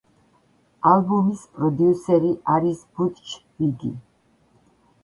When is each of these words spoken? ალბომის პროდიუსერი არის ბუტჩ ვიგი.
ალბომის 0.91 1.43
პროდიუსერი 1.57 2.33
არის 2.55 2.83
ბუტჩ 2.97 3.39
ვიგი. 3.45 3.97